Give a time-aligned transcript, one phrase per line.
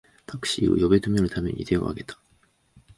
[0.25, 2.17] タクシーを呼び止めるために手をあげた